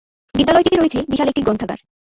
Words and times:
বিদ্যালয়টিতে 0.35 0.77
রয়েছে 0.77 0.99
বিশাল 1.11 1.27
একটি 1.27 1.41
গ্রন্থাগার। 1.41 1.79